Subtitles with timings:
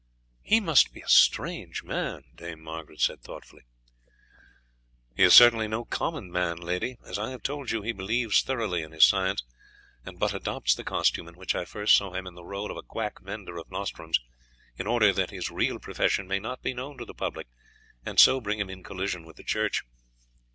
[0.41, 3.61] "He must be a strange man," Dame Margaret said thoughtfully.
[5.15, 6.97] "He is certainly no common man, lady.
[7.05, 9.43] As I have told you, he believes thoroughly in his science,
[10.03, 12.77] and but adopts the costume in which I first saw him and the role of
[12.77, 14.19] a quack vendor of nostrums
[14.75, 17.45] in order that his real profession may not be known to the public,
[18.03, 19.83] and so bring him in collision with the church."